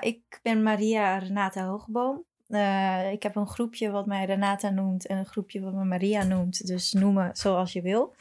[0.00, 2.24] ik ben Maria Renata Hoogboom.
[2.48, 6.24] Uh, ik heb een groepje wat mij Renata noemt en een groepje wat me Maria
[6.24, 6.66] noemt.
[6.66, 8.14] Dus noemen zoals je wil.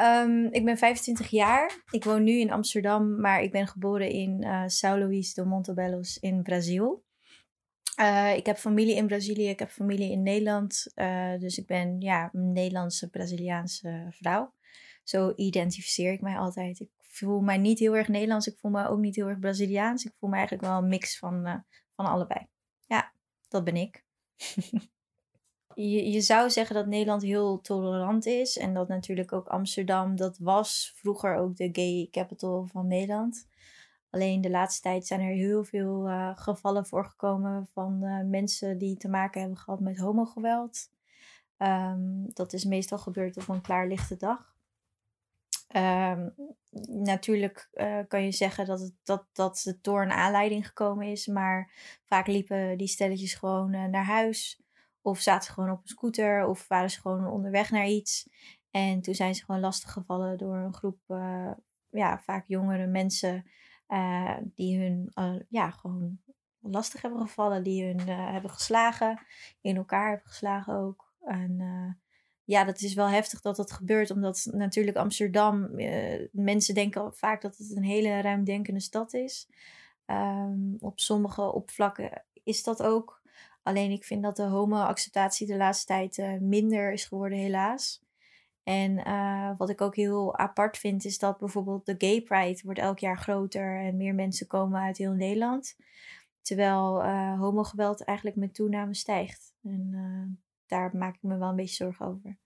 [0.00, 1.82] Um, ik ben 25 jaar.
[1.90, 6.18] Ik woon nu in Amsterdam, maar ik ben geboren in uh, São Luís de Montebellos
[6.18, 7.04] in Brazil.
[8.00, 10.92] Uh, ik heb familie in Brazilië, ik heb familie in Nederland.
[11.38, 14.52] Dus ik ben ja, een Nederlandse Braziliaanse vrouw.
[15.04, 16.86] Zo identificeer ik mij altijd.
[17.14, 20.04] Voel mij niet heel erg Nederlands, ik voel me ook niet heel erg Braziliaans.
[20.04, 21.56] Ik voel me eigenlijk wel een mix van, uh,
[21.94, 22.46] van allebei.
[22.86, 23.12] Ja,
[23.48, 24.04] dat ben ik.
[25.74, 28.58] je, je zou zeggen dat Nederland heel tolerant is.
[28.58, 33.46] En dat natuurlijk ook Amsterdam, dat was vroeger ook de gay capital van Nederland.
[34.10, 38.96] Alleen de laatste tijd zijn er heel veel uh, gevallen voorgekomen van uh, mensen die
[38.96, 40.90] te maken hebben gehad met homogeweld.
[41.58, 44.51] Um, dat is meestal gebeurd op een klaarlichte dag.
[45.76, 46.34] Um,
[47.02, 51.26] natuurlijk uh, kan je zeggen dat het, dat, dat het door een aanleiding gekomen is,
[51.26, 51.72] maar
[52.04, 54.62] vaak liepen die stelletjes gewoon naar huis.
[55.00, 58.28] Of zaten ze gewoon op een scooter, of waren ze gewoon onderweg naar iets.
[58.70, 61.00] En toen zijn ze gewoon lastiggevallen door een groep,
[61.90, 63.50] ja, vaak jongere mensen
[64.54, 65.12] die hun
[65.48, 66.20] ja, gewoon
[66.60, 69.20] lastig hebben gevallen, die hun hebben geslagen,
[69.60, 71.12] in elkaar hebben geslagen ook.
[71.20, 71.58] En
[72.44, 75.70] ja, dat is wel heftig dat dat gebeurt, omdat natuurlijk Amsterdam,
[76.32, 79.48] mensen denken vaak dat het een hele ruimdenkende stad is.
[80.06, 83.22] Um, op sommige opvlakken is dat ook.
[83.62, 88.02] Alleen ik vind dat de homo-acceptatie de laatste tijd minder is geworden, helaas.
[88.62, 92.80] En uh, wat ik ook heel apart vind, is dat bijvoorbeeld de Gay Pride wordt
[92.80, 95.76] elk jaar groter en meer mensen komen uit heel Nederland.
[96.40, 99.54] Terwijl uh, homogeweld eigenlijk met toename stijgt.
[99.62, 100.41] En
[100.72, 102.38] daar maak ik me wel een beetje zorgen over.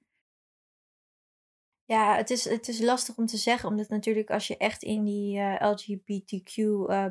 [1.84, 5.04] Ja, het is, het is lastig om te zeggen, omdat natuurlijk als je echt in
[5.04, 6.56] die LGBTQ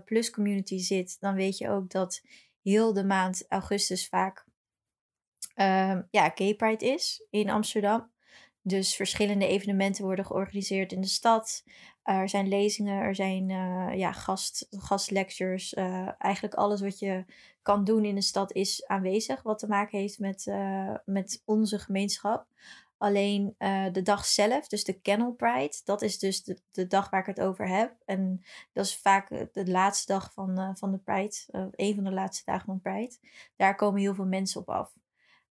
[0.06, 2.22] plus community zit, dan weet je ook dat
[2.62, 4.46] heel de maand augustus vaak
[5.54, 8.12] ehm, ja, Gay Pride is in Amsterdam.
[8.62, 11.64] Dus verschillende evenementen worden georganiseerd in de stad.
[12.06, 15.74] Er zijn lezingen, er zijn uh, ja, gast, gastlectures.
[15.74, 17.26] Uh, eigenlijk alles wat je
[17.62, 19.44] kan doen in de stad is aanwezig.
[19.44, 22.46] Wat te maken heeft met, uh, met onze gemeenschap.
[22.98, 23.56] Alleen
[23.92, 27.26] de dag zelf, dus de Kennel Pride, dat is dus de, de dag waar ik
[27.26, 27.96] het over heb.
[28.06, 28.42] En
[28.74, 31.36] dat is vaak de laatste dag van, van de Pride,
[31.72, 33.16] een van de laatste dagen van Pride.
[33.56, 34.94] Daar komen heel veel mensen op af.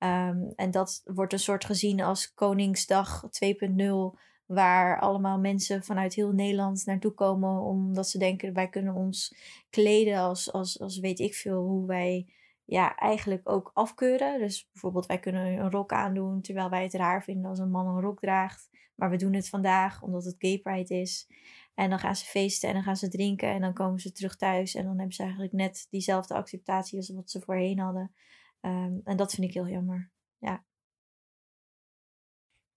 [0.03, 4.19] Um, en dat wordt een soort gezien als Koningsdag 2.0,
[4.53, 9.35] waar allemaal mensen vanuit heel Nederland naartoe komen, omdat ze denken wij kunnen ons
[9.69, 12.34] kleden als, als, als weet ik veel hoe wij
[12.66, 14.39] ja, eigenlijk ook afkeuren.
[14.39, 17.88] Dus bijvoorbeeld wij kunnen een rok aandoen terwijl wij het raar vinden als een man
[17.88, 18.69] een rok draagt.
[18.95, 21.28] Maar we doen het vandaag omdat het gay pride is.
[21.73, 24.35] En dan gaan ze feesten en dan gaan ze drinken en dan komen ze terug
[24.35, 24.75] thuis.
[24.75, 28.13] En dan hebben ze eigenlijk net diezelfde acceptatie als wat ze voorheen hadden.
[28.62, 30.12] Um, en dat vind ik heel jammer.
[30.38, 30.63] Ja.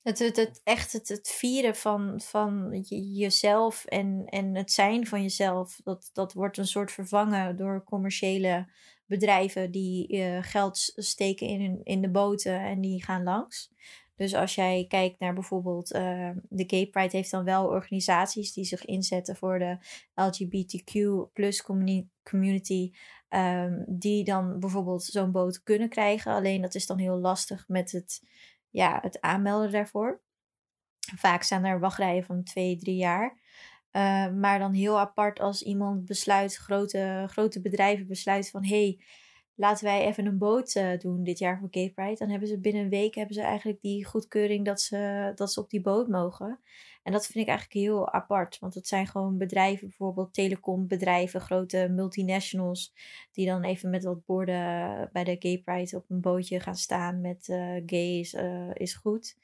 [0.05, 2.81] Het, het, het echt het, het vieren van, van
[3.13, 8.69] jezelf en, en het zijn van jezelf, dat, dat wordt een soort vervangen door commerciële
[9.07, 13.73] bedrijven die uh, geld steken in, in de boten en die gaan langs.
[14.17, 18.65] Dus als jij kijkt naar bijvoorbeeld uh, de Gay Pride heeft dan wel organisaties die
[18.65, 19.79] zich inzetten voor de
[20.15, 20.99] LGBTQ
[21.33, 21.63] plus
[22.23, 22.93] community.
[23.29, 26.33] Um, die dan bijvoorbeeld zo'n boot kunnen krijgen.
[26.33, 28.23] Alleen dat is dan heel lastig met het,
[28.75, 30.21] ja, het aanmelden daarvoor.
[31.17, 33.39] Vaak staan er wachtrijen van twee, drie jaar.
[33.93, 39.05] Uh, maar dan heel apart als iemand besluit, grote, grote bedrijven besluiten van hé, hey,
[39.55, 42.19] laten wij even een boot uh, doen dit jaar voor Gay Pride.
[42.19, 45.61] Dan hebben ze binnen een week hebben ze eigenlijk die goedkeuring dat ze, dat ze
[45.61, 46.61] op die boot mogen.
[47.03, 48.59] En dat vind ik eigenlijk heel apart.
[48.59, 52.95] Want het zijn gewoon bedrijven, bijvoorbeeld telecombedrijven, grote multinationals,
[53.33, 57.21] die dan even met wat borden bij de Gay Pride op een bootje gaan staan
[57.21, 59.37] met uh, gay is, uh, is goed.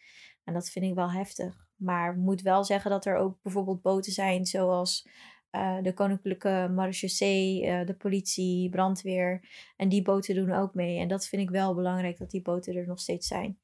[0.44, 1.68] En dat vind ik wel heftig.
[1.76, 5.08] Maar ik moet wel zeggen dat er ook bijvoorbeeld boten zijn zoals
[5.56, 9.48] uh, de Koninklijke Marechaussee, uh, de politie, brandweer.
[9.76, 10.98] En die boten doen ook mee.
[10.98, 13.58] En dat vind ik wel belangrijk dat die boten er nog steeds zijn.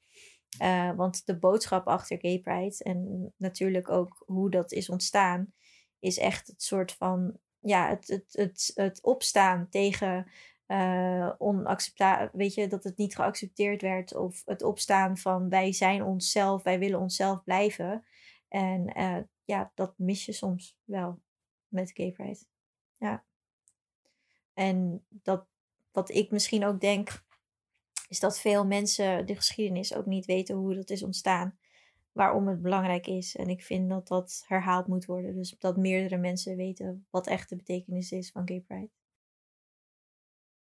[0.62, 5.52] Uh, want de boodschap achter Gay Pride en natuurlijk ook hoe dat is ontstaan,
[5.98, 10.30] is echt het soort van, ja, het, het, het, het opstaan tegen
[10.66, 14.14] uh, onacceptabel, weet je, dat het niet geaccepteerd werd.
[14.14, 18.04] Of het opstaan van wij zijn onszelf, wij willen onszelf blijven.
[18.48, 18.92] En
[19.44, 21.20] ja, dat mis je soms wel
[21.68, 22.44] met Gay Pride.
[22.96, 23.24] Ja.
[24.54, 25.46] En dat,
[25.92, 27.24] wat ik misschien ook denk,
[28.08, 31.58] is dat veel mensen de geschiedenis ook niet weten hoe dat is ontstaan.
[32.12, 33.36] Waarom het belangrijk is.
[33.36, 35.34] En ik vind dat dat herhaald moet worden.
[35.34, 38.90] Dus dat meerdere mensen weten wat echt de betekenis is van Gay Pride.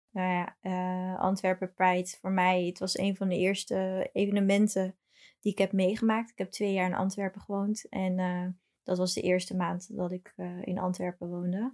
[0.10, 4.98] nou ja, uh, Antwerpen Pride voor mij, het was een van de eerste evenementen
[5.40, 6.32] die ik heb meegemaakt.
[6.32, 8.48] Ik heb twee jaar in Antwerpen gewoond en uh,
[8.84, 11.74] dat was de eerste maand dat ik uh, in Antwerpen woonde.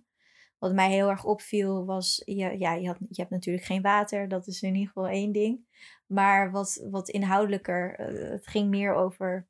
[0.59, 4.27] Wat mij heel erg opviel was, ja, ja je, had, je hebt natuurlijk geen water,
[4.27, 5.59] dat is in ieder geval één ding.
[6.05, 7.93] Maar wat, wat inhoudelijker,
[8.31, 9.47] het ging meer over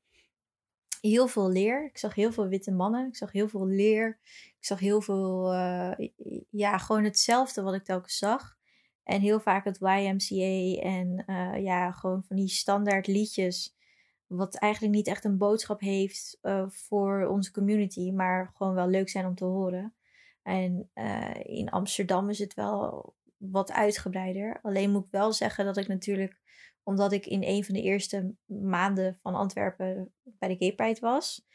[1.02, 1.86] heel veel leer.
[1.86, 3.08] Ik zag heel veel witte mannen.
[3.08, 4.20] Ik zag heel veel leer.
[4.60, 5.92] Ik zag heel veel, uh,
[6.50, 8.58] ja, gewoon hetzelfde wat ik telkens zag.
[9.04, 11.24] En heel vaak het YMCA en
[11.64, 13.76] ja, gewoon van die standaard liedjes.
[14.28, 19.10] Wat eigenlijk niet echt een boodschap heeft uh, voor onze community, maar gewoon wel leuk
[19.10, 19.96] zijn om te horen.
[20.42, 20.90] En
[21.44, 24.60] in Amsterdam is het wel wat uitgebreider.
[24.62, 26.40] Alleen moet ik wel zeggen dat ik natuurlijk
[26.84, 31.46] omdat ik in een van de eerste maanden van Antwerpen bij de Gay was,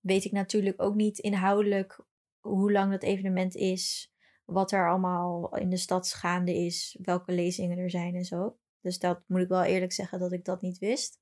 [0.00, 2.00] weet ik natuurlijk ook niet inhoudelijk
[2.40, 4.12] hoe lang dat evenement is,
[4.44, 8.56] wat er allemaal in de stad gaande is, welke lezingen er zijn en zo.
[8.80, 11.20] Dus dat moet ik wel eerlijk zeggen dat ik dat niet wist.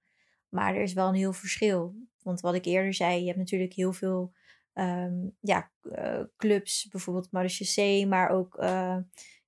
[0.55, 1.95] Maar er is wel een heel verschil.
[2.23, 4.33] Want wat ik eerder zei, je hebt natuurlijk heel veel
[4.75, 8.97] um, ja, uh, clubs, bijvoorbeeld Marechaussee, maar ook uh,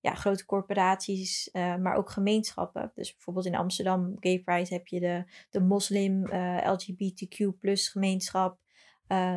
[0.01, 2.93] ja, grote corporaties, uh, maar ook gemeenschappen.
[2.95, 6.25] Dus bijvoorbeeld in Amsterdam, Gay Pride, heb je de, de moslim
[6.65, 8.59] LGBTQ gemeenschap.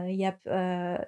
[0.06, 0.44] je hebt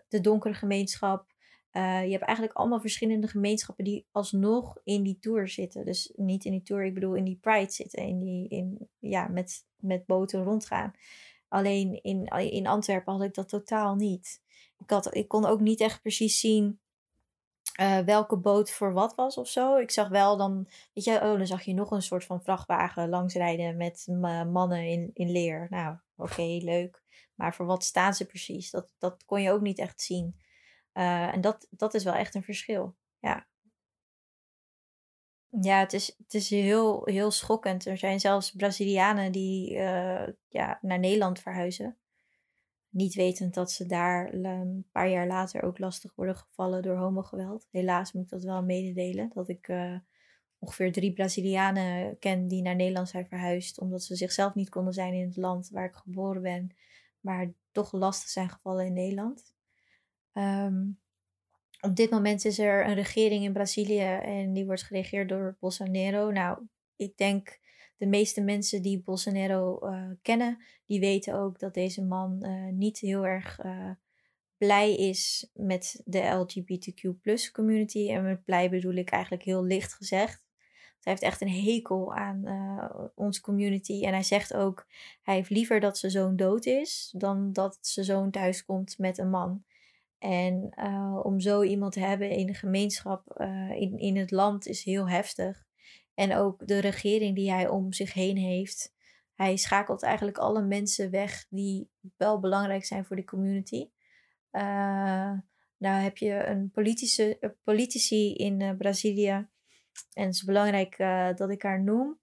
[0.07, 1.30] de donkere gemeenschap.
[1.73, 5.85] Uh, je hebt eigenlijk allemaal verschillende gemeenschappen die alsnog in die tour zitten.
[5.85, 8.01] Dus niet in die tour, ik bedoel in die Pride zitten.
[8.01, 10.93] In die, in, ja, met, met boten rondgaan.
[11.47, 14.41] Alleen in, in Antwerpen had ik dat totaal niet.
[14.77, 16.79] Ik, had, ik kon ook niet echt precies zien
[17.79, 19.77] uh, welke boot voor wat was of zo.
[19.77, 23.09] Ik zag wel dan, weet je, oh, dan zag je nog een soort van vrachtwagen
[23.09, 24.07] langsrijden met
[24.51, 25.67] mannen in, in leer.
[25.69, 27.03] Nou, oké, leuk.
[27.35, 28.71] Maar voor wat staan ze precies?
[28.71, 30.35] Dat, dat kon je ook niet echt zien.
[30.93, 32.95] Uh, en dat, dat is wel echt een verschil.
[33.19, 33.47] Ja.
[35.61, 37.85] Ja, het is, het is heel, heel schokkend.
[37.85, 41.97] Er zijn zelfs Brazilianen die uh, ja, naar Nederland verhuizen.
[42.89, 47.67] Niet wetend dat ze daar een paar jaar later ook lastig worden gevallen door homogeweld.
[47.71, 49.31] Helaas moet ik dat wel mededelen.
[49.33, 49.95] Dat ik uh,
[50.59, 53.79] ongeveer drie Brazilianen ken die naar Nederland zijn verhuisd.
[53.79, 56.75] Omdat ze zichzelf niet konden zijn in het land waar ik geboren ben.
[57.19, 59.53] Maar toch lastig zijn gevallen in Nederland.
[60.33, 60.99] Um,
[61.81, 66.31] op dit moment is er een regering in Brazilië en die wordt geregeerd door Bolsonaro.
[66.31, 67.59] Nou, ik denk
[67.97, 72.99] de meeste mensen die Bolsonaro uh, kennen, die weten ook dat deze man uh, niet
[72.99, 73.89] heel erg uh,
[74.57, 78.09] blij is met de LGBTQ community.
[78.09, 80.43] En met blij bedoel ik eigenlijk heel licht gezegd.
[81.01, 82.43] Hij heeft echt een hekel aan
[83.15, 84.05] onze community.
[84.05, 84.87] En hij zegt ook,
[85.21, 89.17] hij heeft liever dat zijn zoon dood is, dan dat zijn zoon thuis komt met
[89.17, 89.63] een man.
[90.21, 94.67] En uh, om zo iemand te hebben in de gemeenschap, uh, in, in het land,
[94.67, 95.65] is heel heftig.
[96.13, 98.93] En ook de regering die hij om zich heen heeft.
[99.33, 103.89] Hij schakelt eigenlijk alle mensen weg die wel belangrijk zijn voor de community.
[104.51, 105.31] Uh,
[105.77, 109.47] nou heb je een politische, politici in Brazilië.
[110.13, 110.97] En het is belangrijk
[111.37, 112.19] dat ik haar noem.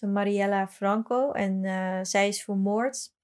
[0.00, 1.32] Mariella Franco.
[1.32, 1.60] En
[2.06, 3.16] zij is vermoord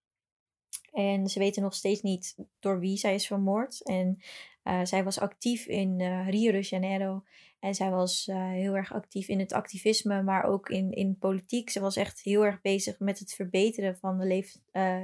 [0.94, 3.82] en ze weten nog steeds niet door wie zij is vermoord.
[3.82, 4.18] En
[4.64, 7.22] uh, zij was actief in uh, Rio de Janeiro.
[7.60, 11.70] En zij was uh, heel erg actief in het activisme, maar ook in, in politiek.
[11.70, 14.44] Ze was echt heel erg bezig met het verbeteren van de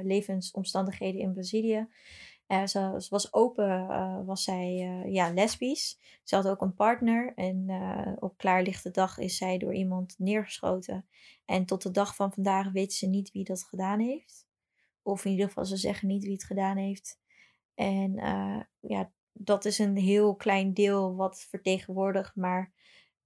[0.03, 1.87] levensomstandigheden in Brazilië.
[2.47, 2.65] Ze,
[2.97, 3.87] ze, was open,
[4.25, 4.73] was zij
[5.05, 5.99] ja, lesbisch.
[6.23, 7.33] Ze had ook een partner.
[7.35, 7.65] En
[8.19, 11.05] op klaarlichte dag is zij door iemand neergeschoten.
[11.45, 14.49] En tot de dag van vandaag weet ze niet wie dat gedaan heeft.
[15.01, 17.19] Of in ieder geval, ze zeggen niet wie het gedaan heeft.
[17.73, 22.35] En uh, ja, dat is een heel klein deel wat vertegenwoordigt.
[22.35, 22.73] Maar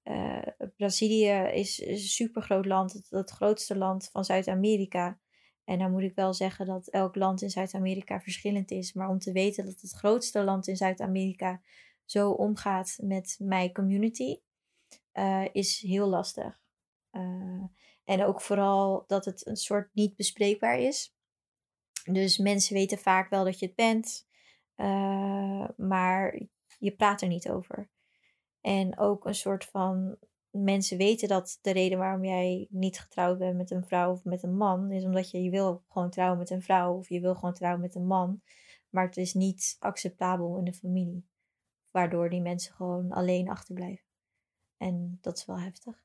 [0.03, 0.41] uh,
[0.75, 5.19] Brazilië is, is, een supergroot land, het, grootste land van Zuid-Amerika.
[5.63, 8.93] En dan moet ik wel zeggen dat elk land in Zuid-Amerika verschillend is.
[8.93, 11.61] Maar om te weten dat het grootste land in Zuid-Amerika
[12.05, 14.39] zo omgaat met mijn community,
[15.13, 16.63] uh, is heel lastig.
[18.03, 21.14] En ook vooral dat het een soort niet bespreekbaar is.
[22.11, 24.27] Dus mensen weten vaak wel dat je het bent,
[24.75, 26.41] uh, maar
[26.79, 27.89] je praat er niet over.
[28.61, 30.17] En ook een soort van
[30.49, 34.43] mensen weten dat de reden waarom jij niet getrouwd bent met een vrouw of met
[34.43, 37.35] een man is omdat je, je wil gewoon trouwen met een vrouw of je wil
[37.35, 38.41] gewoon trouwen met een man.
[38.89, 41.27] Maar het is niet acceptabel in de familie.
[41.91, 44.05] Waardoor die mensen gewoon alleen achterblijven.
[44.77, 46.03] En dat is wel heftig.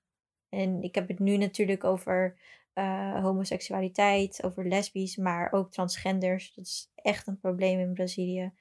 [0.49, 2.38] En ik heb het nu natuurlijk over
[2.74, 6.54] uh, homoseksualiteit, over lesbisch, maar ook transgenders.
[6.54, 8.52] Dat is echt een probleem in Brazilië.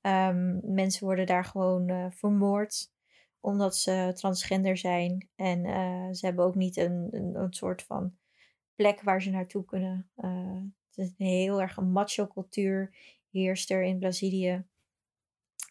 [0.00, 2.94] Um, mensen worden daar gewoon uh, vermoord
[3.40, 5.28] omdat ze transgender zijn.
[5.36, 8.16] En eh, ze hebben ook niet een, een, soort van
[8.74, 10.10] plek waar ze naartoe kunnen.
[10.14, 12.94] Het is een heel erg een macho cultuur
[13.30, 14.64] heerst er in Brazilië.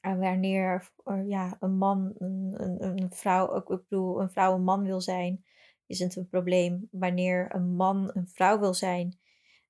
[0.01, 0.91] En wanneer
[1.25, 5.45] ja, een man, een, een, een vrouw, ik bedoel, een vrouw een man wil zijn,
[5.87, 6.87] is het een probleem.
[6.91, 9.19] Wanneer een man een vrouw wil zijn,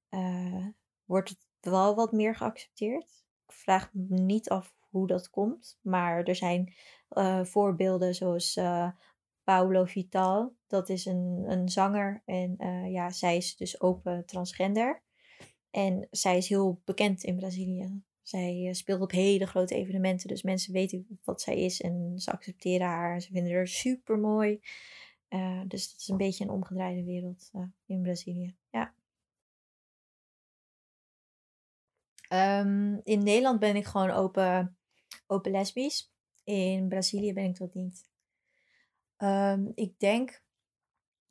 [0.10, 0.68] uh,
[1.06, 3.26] wordt het wel wat meer geaccepteerd.
[3.48, 6.74] Ik vraag me niet af hoe dat komt, maar er zijn
[7.12, 8.90] uh, voorbeelden zoals uh,
[9.44, 10.56] Paulo Vital.
[10.68, 12.56] Dat is een, een zanger en
[12.92, 15.04] ja, zij is dus open transgender.
[15.72, 18.04] En zij is heel bekend in Brazilië.
[18.22, 22.88] Zij speelt op hele grote evenementen, dus mensen weten wat zij is en ze accepteren
[22.88, 23.22] haar.
[23.22, 24.60] Ze vinden haar super mooi.
[25.36, 28.56] Uh, dus dat is een beetje een omgedraaide wereld uh, in Brazilië.
[28.70, 28.94] Ja.
[32.60, 34.78] Um, in Nederland ben ik gewoon open,
[35.28, 36.14] open lesbisch.
[36.44, 38.10] In Brazilië ben ik dat niet.
[39.18, 40.44] Um, ik denk,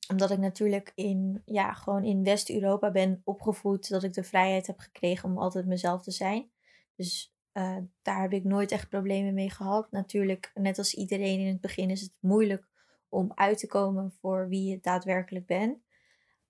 [0.08, 4.78] omdat ik natuurlijk in, ja, gewoon in West-Europa ben opgevoed, dat ik de vrijheid heb
[4.78, 6.50] gekregen om altijd mezelf te zijn.
[6.94, 9.90] Dus uh, daar heb ik nooit echt problemen mee gehad.
[9.90, 12.73] Natuurlijk, net als iedereen in het begin is het moeilijk
[13.14, 15.78] om uit te komen voor wie je daadwerkelijk bent.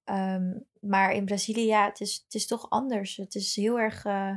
[0.04, 3.16] Um, maar in Brazilië, ja, het is, het is toch anders.
[3.16, 4.36] Het is heel erg uh,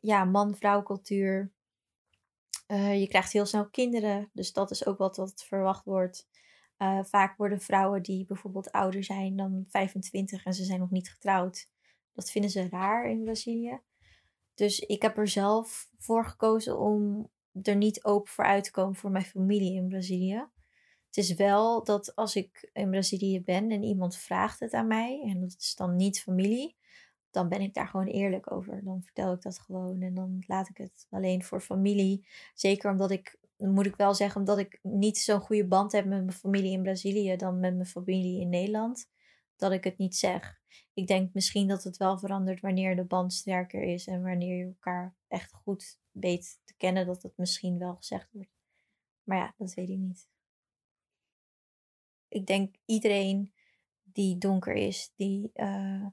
[0.00, 1.52] ja, man-vrouw cultuur.
[2.68, 6.28] Uh, je krijgt heel snel kinderen, dus dat is ook wat wat verwacht wordt.
[6.78, 11.10] Uh, vaak worden vrouwen die bijvoorbeeld ouder zijn dan 25 en ze zijn nog niet
[11.10, 11.68] getrouwd.
[12.12, 13.80] Dat vinden ze raar in Brazilië.
[14.54, 17.28] Dus ik heb er zelf voor gekozen om
[17.62, 20.46] er niet open voor uit te komen voor mijn familie in Brazilië.
[21.16, 25.22] Het is wel dat als ik in Brazilië ben en iemand vraagt het aan mij,
[25.24, 26.76] en dat is dan niet familie,
[27.30, 28.84] dan ben ik daar gewoon eerlijk over.
[28.84, 32.26] Dan vertel ik dat gewoon en dan laat ik het alleen voor familie.
[32.54, 36.24] Zeker omdat ik, moet ik wel zeggen, omdat ik niet zo'n goede band heb met
[36.24, 39.08] mijn familie in Brazilië dan met mijn familie in Nederland,
[39.56, 40.60] dat ik het niet zeg.
[40.94, 44.66] Ik denk misschien dat het wel verandert wanneer de band sterker is en wanneer je
[44.66, 48.50] elkaar echt goed weet te kennen, dat het misschien wel gezegd wordt.
[49.22, 50.34] Maar ja, dat weet ik niet
[52.36, 53.52] ik denk iedereen
[54.02, 56.06] die donker is, die uh,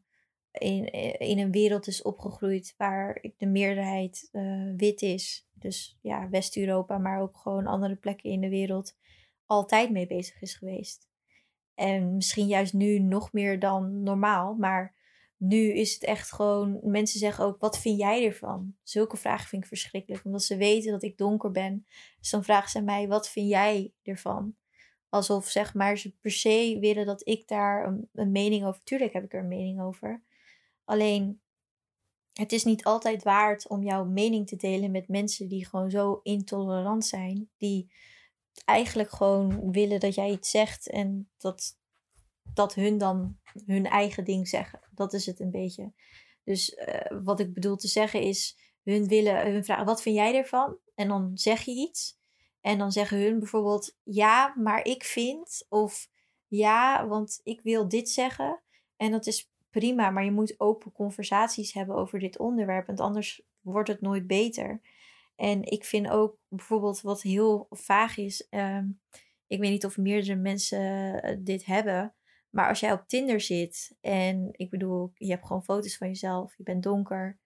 [0.51, 6.97] in, in een wereld is opgegroeid waar de meerderheid uh, wit is, dus ja, West-Europa,
[6.97, 8.97] maar ook gewoon andere plekken in de wereld,
[9.45, 11.09] altijd mee bezig is geweest.
[11.75, 14.95] En misschien juist nu nog meer dan normaal, maar
[15.37, 18.75] nu is het echt gewoon, mensen zeggen ook, wat vind jij ervan?
[18.83, 21.85] Zulke vragen vind ik verschrikkelijk, omdat ze weten dat ik donker ben.
[22.19, 24.55] Dus dan vragen ze mij, wat vind jij ervan?
[25.13, 28.83] Alsof zeg maar ze per se willen dat ik daar een, een, mening over.
[28.83, 30.23] Tuurlijk heb ik er een mening over.
[30.83, 31.41] Alleen
[32.33, 36.19] het is niet altijd waard om jouw mening te delen met mensen die gewoon zo
[36.23, 37.49] intolerant zijn.
[37.57, 37.91] Die
[38.65, 41.77] eigenlijk gewoon willen dat jij iets zegt en dat,
[42.53, 44.79] dat hun dan hun eigen ding zeggen.
[44.91, 45.93] Dat is het een beetje.
[46.43, 50.35] Dus uh, wat ik bedoel te zeggen is, hun willen, hun vragen, wat vind jij
[50.35, 50.77] ervan?
[50.95, 52.21] En dan zeg je iets.
[52.63, 56.09] En dan zeggen hun bijvoorbeeld ja, maar ik vind of
[56.47, 58.61] ja, want ik wil dit zeggen.
[58.97, 63.41] En dat is prima, maar je moet open conversaties hebben over dit onderwerp, want anders
[63.61, 64.81] wordt het nooit beter.
[65.35, 68.47] En ik vind ook bijvoorbeeld wat heel vaag is.
[68.49, 68.85] Ehm,
[69.47, 72.13] ik weet niet of meerdere mensen eh, dit hebben.
[72.49, 76.57] Maar als jij op Tinder zit en ik bedoel, je hebt gewoon foto's van jezelf,
[76.57, 77.39] je bent donker.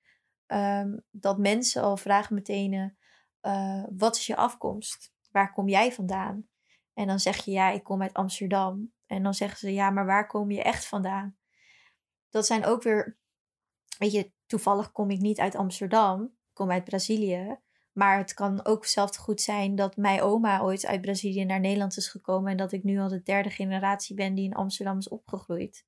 [0.47, 2.97] Um, dat mensen al vragen meteen:
[3.41, 5.13] uh, wat is je afkomst?
[5.31, 6.47] Waar kom jij vandaan?
[6.93, 8.93] En dan zeg je ja, ik kom uit Amsterdam.
[9.05, 11.37] En dan zeggen ze ja, maar waar kom je echt vandaan?
[12.29, 13.17] Dat zijn ook weer,
[13.97, 17.59] weet je, toevallig kom ik niet uit Amsterdam, ik kom uit Brazilië.
[17.91, 21.97] Maar het kan ook zelfs goed zijn dat mijn oma ooit uit Brazilië naar Nederland
[21.97, 25.09] is gekomen en dat ik nu al de derde generatie ben die in Amsterdam is
[25.09, 25.85] opgegroeid.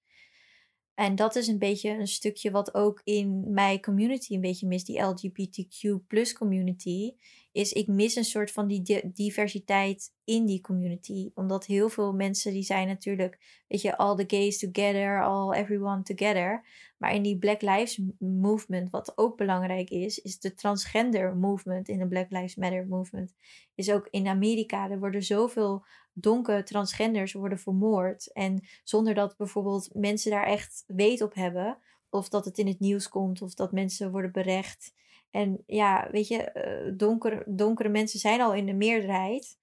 [0.99, 4.85] En dat is een beetje een stukje wat ook in mijn community een beetje mist,
[4.85, 7.13] die LGBTQ plus community.
[7.59, 11.31] Is ik mis een soort van die diversiteit in die community.
[11.33, 16.03] Omdat heel veel mensen die zijn natuurlijk, weet je, all the gays together, all everyone
[16.03, 16.65] together.
[16.97, 21.99] Maar in die Black Lives Movement, wat ook belangrijk is, is de transgender movement in
[21.99, 23.33] de Black Lives Matter movement.
[23.75, 28.31] Is ook in Amerika, er worden zoveel donkere transgenders worden vermoord.
[28.33, 31.77] En zonder dat bijvoorbeeld mensen daar echt weet op hebben.
[32.09, 34.93] Of dat het in het nieuws komt, of dat mensen worden berecht.
[35.31, 36.51] En ja, weet je,
[36.87, 39.57] uh, donkere, donkere mensen zijn al in de meerderheid.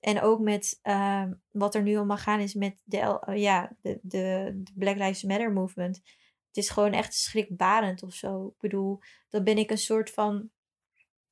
[0.00, 3.98] En ook met uh, wat er nu allemaal gaan is met de, uh, ja, de,
[4.02, 5.96] de, de, Black Lives Matter movement.
[6.46, 8.46] Het is gewoon echt schrikbarend of zo.
[8.46, 8.98] Ik bedoel,
[9.28, 10.50] dan ben ik een soort van.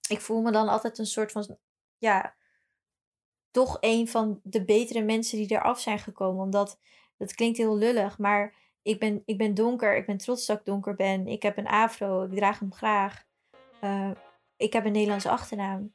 [0.08, 1.56] Ik voel me dan altijd een soort van.
[1.98, 2.34] Ja,
[3.50, 6.44] toch een van de betere mensen die eraf zijn gekomen.
[6.44, 6.78] Omdat,
[7.16, 9.96] dat klinkt heel lullig, maar ik ben, ik ben donker.
[9.96, 11.26] Ik ben trots dat ik donker ben.
[11.26, 12.24] Ik heb een afro.
[12.24, 13.28] Ik draag hem graag.
[13.84, 14.10] Uh,
[14.56, 15.94] ik heb een Nederlandse achternaam.